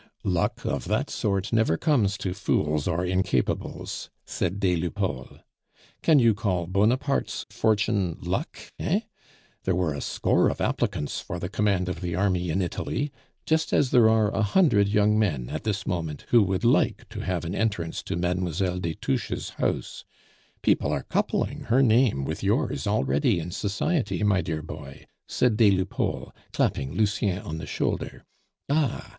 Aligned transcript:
"Luck 0.23 0.65
of 0.65 0.85
that 0.85 1.11
sort 1.11 1.53
never 1.53 1.77
comes 1.77 2.17
to 2.17 2.33
fools 2.33 2.87
or 2.87 3.05
incapables," 3.05 4.09
said 4.25 4.59
des 4.59 4.75
Lupeaulx. 4.75 5.41
"Can 6.01 6.17
you 6.17 6.33
call 6.33 6.65
Bonaparte's 6.65 7.45
fortune 7.51 8.17
luck, 8.19 8.57
eh? 8.79 9.01
There 9.63 9.75
were 9.75 9.93
a 9.93 10.01
score 10.01 10.49
of 10.49 10.59
applicants 10.59 11.19
for 11.19 11.37
the 11.37 11.49
command 11.49 11.87
of 11.87 12.01
the 12.01 12.15
army 12.15 12.49
in 12.49 12.63
Italy, 12.63 13.11
just 13.45 13.73
as 13.73 13.91
there 13.91 14.09
are 14.09 14.33
a 14.33 14.41
hundred 14.41 14.87
young 14.89 15.19
men 15.19 15.49
at 15.51 15.65
this 15.65 15.85
moment 15.85 16.25
who 16.29 16.41
would 16.41 16.65
like 16.65 17.07
to 17.09 17.19
have 17.19 17.45
an 17.45 17.53
entrance 17.53 18.01
to 18.01 18.15
Mlle. 18.15 18.79
des 18.79 18.95
Touches' 18.95 19.51
house; 19.59 20.03
people 20.63 20.91
are 20.91 21.03
coupling 21.03 21.65
her 21.65 21.83
name 21.83 22.25
with 22.25 22.41
yours 22.41 22.87
already 22.87 23.39
in 23.39 23.51
society, 23.51 24.23
my 24.23 24.41
dear 24.41 24.63
boy," 24.63 25.05
said 25.27 25.55
des 25.57 25.69
Lupeaulx, 25.69 26.31
clapping 26.53 26.91
Lucien 26.91 27.37
on 27.43 27.59
the 27.59 27.67
shoulder. 27.67 28.23
"Ah! 28.67 29.09